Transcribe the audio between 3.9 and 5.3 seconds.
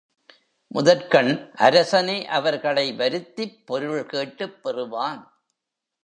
கேட்டுப் பெறுவான்.